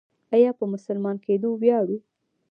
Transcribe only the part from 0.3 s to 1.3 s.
آیا په مسلمان